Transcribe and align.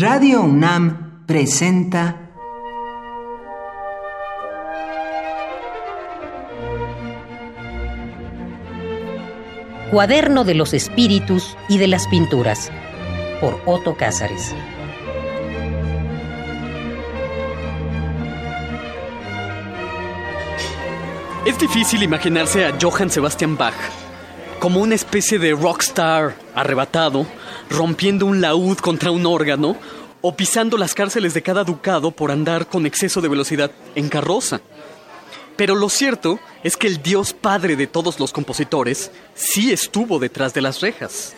Radio 0.00 0.40
UNAM 0.40 1.26
presenta 1.26 2.30
Cuaderno 9.90 10.44
de 10.44 10.54
los 10.54 10.72
Espíritus 10.72 11.54
y 11.68 11.76
de 11.76 11.86
las 11.86 12.08
Pinturas 12.08 12.70
por 13.42 13.60
Otto 13.66 13.94
Cázares. 13.98 14.54
Es 21.44 21.58
difícil 21.58 22.02
imaginarse 22.02 22.64
a 22.64 22.78
Johann 22.80 23.10
Sebastian 23.10 23.58
Bach 23.58 23.74
como 24.60 24.80
una 24.80 24.94
especie 24.94 25.38
de 25.38 25.52
rockstar 25.52 26.34
arrebatado, 26.60 27.26
rompiendo 27.68 28.26
un 28.26 28.40
laúd 28.40 28.78
contra 28.78 29.10
un 29.10 29.26
órgano 29.26 29.76
o 30.20 30.36
pisando 30.36 30.76
las 30.76 30.94
cárceles 30.94 31.34
de 31.34 31.42
cada 31.42 31.64
ducado 31.64 32.10
por 32.10 32.30
andar 32.30 32.66
con 32.66 32.86
exceso 32.86 33.20
de 33.20 33.28
velocidad 33.28 33.70
en 33.94 34.08
carroza. 34.08 34.60
Pero 35.56 35.74
lo 35.74 35.88
cierto 35.88 36.40
es 36.62 36.76
que 36.76 36.86
el 36.86 37.02
Dios 37.02 37.32
Padre 37.32 37.76
de 37.76 37.86
todos 37.86 38.18
los 38.18 38.32
compositores 38.32 39.10
sí 39.34 39.72
estuvo 39.72 40.18
detrás 40.18 40.54
de 40.54 40.62
las 40.62 40.80
rejas. 40.80 41.34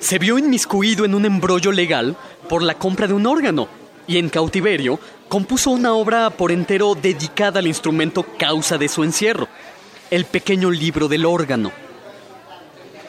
Se 0.00 0.18
vio 0.18 0.38
inmiscuido 0.38 1.04
en 1.04 1.14
un 1.14 1.24
embrollo 1.24 1.72
legal 1.72 2.16
por 2.48 2.62
la 2.62 2.74
compra 2.74 3.06
de 3.06 3.14
un 3.14 3.26
órgano 3.26 3.68
y 4.06 4.18
en 4.18 4.28
cautiverio 4.28 4.98
compuso 5.28 5.70
una 5.70 5.92
obra 5.92 6.30
por 6.30 6.50
entero 6.50 6.94
dedicada 6.94 7.60
al 7.60 7.66
instrumento 7.66 8.24
causa 8.38 8.78
de 8.78 8.88
su 8.88 9.04
encierro, 9.04 9.48
el 10.10 10.24
pequeño 10.24 10.70
libro 10.70 11.08
del 11.08 11.26
órgano. 11.26 11.70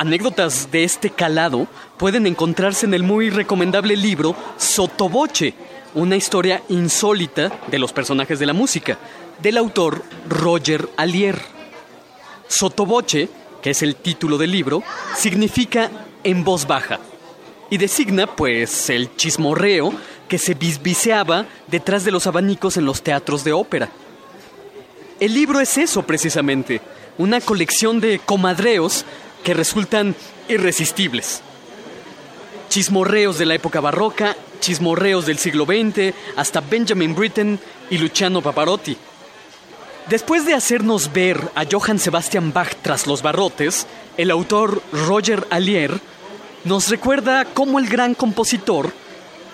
Anécdotas 0.00 0.70
de 0.70 0.82
este 0.82 1.10
calado 1.10 1.68
pueden 1.98 2.26
encontrarse 2.26 2.86
en 2.86 2.94
el 2.94 3.02
muy 3.02 3.28
recomendable 3.28 3.94
libro 3.96 4.34
Sotoboche, 4.56 5.52
una 5.94 6.16
historia 6.16 6.62
insólita 6.70 7.52
de 7.70 7.78
los 7.78 7.92
personajes 7.92 8.38
de 8.38 8.46
la 8.46 8.54
música, 8.54 8.96
del 9.42 9.58
autor 9.58 10.02
Roger 10.26 10.88
Allier. 10.96 11.38
Sotoboche, 12.48 13.28
que 13.60 13.68
es 13.68 13.82
el 13.82 13.94
título 13.94 14.38
del 14.38 14.52
libro, 14.52 14.82
significa 15.14 15.90
en 16.24 16.44
voz 16.44 16.66
baja 16.66 16.98
y 17.68 17.76
designa, 17.76 18.26
pues, 18.26 18.88
el 18.88 19.14
chismorreo 19.16 19.92
que 20.30 20.38
se 20.38 20.54
bisbiseaba 20.54 21.44
detrás 21.66 22.04
de 22.04 22.10
los 22.10 22.26
abanicos 22.26 22.78
en 22.78 22.86
los 22.86 23.02
teatros 23.02 23.44
de 23.44 23.52
ópera. 23.52 23.90
El 25.20 25.34
libro 25.34 25.60
es 25.60 25.76
eso 25.76 26.00
precisamente, 26.04 26.80
una 27.18 27.42
colección 27.42 28.00
de 28.00 28.18
comadreos 28.18 29.04
que 29.42 29.54
resultan 29.54 30.14
irresistibles. 30.48 31.42
Chismorreos 32.68 33.38
de 33.38 33.46
la 33.46 33.54
época 33.54 33.80
barroca, 33.80 34.36
chismorreos 34.60 35.26
del 35.26 35.38
siglo 35.38 35.64
XX, 35.64 36.14
hasta 36.36 36.60
Benjamin 36.60 37.14
Britten 37.14 37.58
y 37.90 37.98
Luciano 37.98 38.42
Pavarotti. 38.42 38.96
Después 40.08 40.44
de 40.44 40.54
hacernos 40.54 41.12
ver 41.12 41.40
a 41.54 41.64
Johann 41.70 41.98
Sebastian 41.98 42.52
Bach 42.52 42.74
tras 42.82 43.06
los 43.06 43.22
barrotes, 43.22 43.86
el 44.16 44.30
autor 44.30 44.82
Roger 44.92 45.46
Allier 45.50 46.00
nos 46.64 46.88
recuerda 46.88 47.44
cómo 47.44 47.78
el 47.78 47.88
gran 47.88 48.14
compositor 48.14 48.92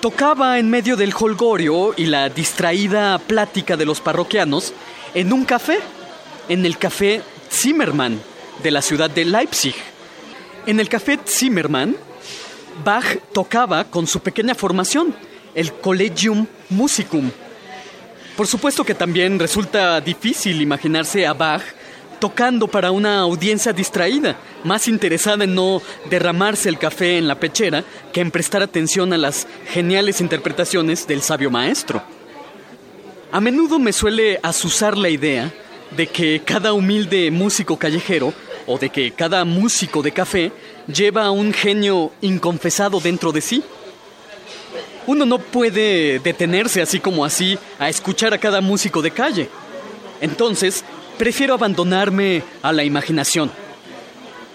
tocaba 0.00 0.58
en 0.58 0.70
medio 0.70 0.96
del 0.96 1.14
holgorio 1.18 1.94
y 1.96 2.06
la 2.06 2.28
distraída 2.28 3.18
plática 3.18 3.76
de 3.76 3.84
los 3.84 4.00
parroquianos 4.00 4.72
en 5.14 5.32
un 5.32 5.44
café, 5.44 5.78
en 6.48 6.66
el 6.66 6.78
café 6.78 7.22
Zimmermann 7.50 8.20
de 8.62 8.70
la 8.70 8.82
ciudad 8.82 9.10
de 9.10 9.24
Leipzig. 9.24 9.74
En 10.66 10.80
el 10.80 10.88
café 10.88 11.18
Zimmermann, 11.26 11.96
Bach 12.84 13.18
tocaba 13.32 13.84
con 13.84 14.06
su 14.06 14.20
pequeña 14.20 14.54
formación, 14.54 15.14
el 15.54 15.72
Collegium 15.72 16.46
Musicum. 16.70 17.30
Por 18.36 18.46
supuesto 18.46 18.84
que 18.84 18.94
también 18.94 19.38
resulta 19.38 20.00
difícil 20.00 20.60
imaginarse 20.60 21.26
a 21.26 21.34
Bach 21.34 21.62
tocando 22.18 22.68
para 22.68 22.90
una 22.90 23.20
audiencia 23.20 23.72
distraída, 23.72 24.36
más 24.64 24.88
interesada 24.88 25.44
en 25.44 25.54
no 25.54 25.82
derramarse 26.08 26.68
el 26.68 26.78
café 26.78 27.18
en 27.18 27.28
la 27.28 27.38
pechera 27.38 27.84
que 28.12 28.20
en 28.22 28.30
prestar 28.30 28.62
atención 28.62 29.12
a 29.12 29.18
las 29.18 29.46
geniales 29.68 30.20
interpretaciones 30.20 31.06
del 31.06 31.22
sabio 31.22 31.50
maestro. 31.50 32.02
A 33.30 33.40
menudo 33.40 33.78
me 33.78 33.92
suele 33.92 34.40
asusar 34.42 34.96
la 34.96 35.10
idea 35.10 35.52
de 35.96 36.06
que 36.06 36.40
cada 36.44 36.72
humilde 36.72 37.30
músico 37.30 37.76
callejero 37.76 38.32
o 38.66 38.78
de 38.78 38.90
que 38.90 39.10
cada 39.12 39.44
músico 39.44 40.02
de 40.02 40.12
café 40.12 40.52
lleva 40.86 41.24
a 41.24 41.30
un 41.30 41.52
genio 41.52 42.12
inconfesado 42.20 43.00
dentro 43.00 43.32
de 43.32 43.40
sí. 43.40 43.62
Uno 45.06 45.26
no 45.26 45.38
puede 45.38 46.18
detenerse 46.18 46.80
así 46.80 46.98
como 46.98 47.24
así 47.24 47.58
a 47.78 47.88
escuchar 47.88 48.32
a 48.32 48.38
cada 48.38 48.60
músico 48.60 49.02
de 49.02 49.10
calle. 49.10 49.48
Entonces, 50.20 50.84
prefiero 51.18 51.54
abandonarme 51.54 52.42
a 52.62 52.72
la 52.72 52.84
imaginación, 52.84 53.50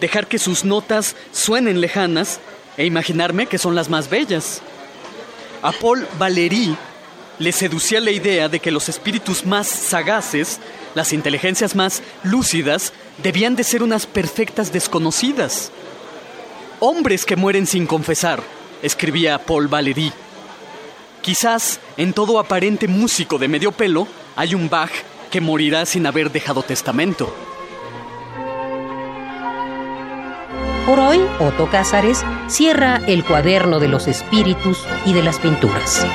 dejar 0.00 0.26
que 0.26 0.38
sus 0.38 0.64
notas 0.64 1.16
suenen 1.32 1.80
lejanas 1.80 2.40
e 2.76 2.84
imaginarme 2.84 3.46
que 3.46 3.58
son 3.58 3.74
las 3.74 3.88
más 3.88 4.08
bellas. 4.08 4.62
A 5.62 5.72
Paul 5.72 6.06
Valéry 6.18 6.76
le 7.38 7.52
seducía 7.52 8.00
la 8.00 8.10
idea 8.10 8.48
de 8.48 8.60
que 8.60 8.70
los 8.70 8.88
espíritus 8.88 9.44
más 9.44 9.66
sagaces, 9.66 10.58
las 10.94 11.12
inteligencias 11.12 11.74
más 11.74 12.02
lúcidas, 12.22 12.92
debían 13.22 13.56
de 13.56 13.64
ser 13.64 13.82
unas 13.82 14.06
perfectas 14.06 14.72
desconocidas. 14.72 15.70
Hombres 16.80 17.24
que 17.24 17.36
mueren 17.36 17.66
sin 17.66 17.86
confesar, 17.86 18.42
escribía 18.82 19.38
Paul 19.38 19.68
Valéry. 19.68 20.12
Quizás 21.22 21.80
en 21.96 22.12
todo 22.12 22.38
aparente 22.38 22.88
músico 22.88 23.38
de 23.38 23.48
medio 23.48 23.72
pelo 23.72 24.06
hay 24.36 24.54
un 24.54 24.68
Bach 24.68 24.92
que 25.30 25.40
morirá 25.40 25.84
sin 25.86 26.06
haber 26.06 26.30
dejado 26.30 26.62
testamento. 26.62 27.34
Por 30.86 31.00
hoy, 31.00 31.20
Otto 31.40 31.68
Cázares 31.68 32.24
cierra 32.46 33.02
el 33.08 33.24
cuaderno 33.24 33.80
de 33.80 33.88
los 33.88 34.06
espíritus 34.06 34.78
y 35.04 35.14
de 35.14 35.22
las 35.24 35.40
pinturas. 35.40 36.06